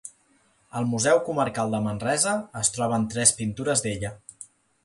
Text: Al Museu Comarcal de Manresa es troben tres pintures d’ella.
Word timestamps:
Al 0.79 0.87
Museu 0.93 1.19
Comarcal 1.27 1.75
de 1.77 1.83
Manresa 1.89 2.35
es 2.65 2.75
troben 2.79 3.07
tres 3.15 3.35
pintures 3.43 3.85
d’ella. 3.89 4.13